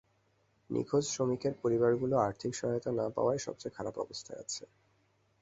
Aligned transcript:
নিখোঁজ 0.69 1.03
শ্রমিকের 1.07 1.53
পরিবারগুলো 1.61 2.15
আর্থিক 2.19 2.51
সহায়তা 2.55 2.91
না 2.91 3.05
পাওয়ায় 3.15 3.41
সবচেয়ে 3.45 3.75
খারাপ 3.77 3.95
অবস্থায় 3.97 4.41
আছে। 4.43 4.63